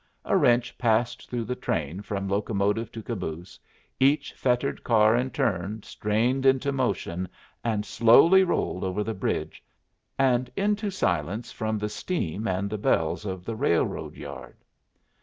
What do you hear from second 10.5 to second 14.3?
into silence from the steam and the bells of the railroad